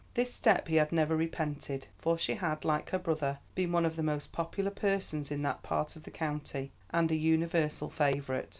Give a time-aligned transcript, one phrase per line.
[0.15, 3.95] This step he had never repented, for she had, like her brother, been one of
[3.95, 8.49] the most popular persons in that part of the county, and a universal favourite.